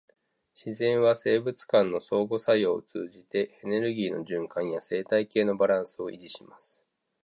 [0.55, 6.83] 自然は生物間の相互作用を通じて、エネルギーの循環や生態系のバランスを維持します。